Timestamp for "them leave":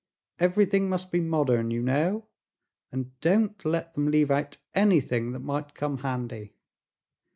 3.93-4.31